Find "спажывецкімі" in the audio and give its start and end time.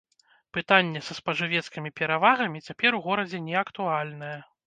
1.19-1.91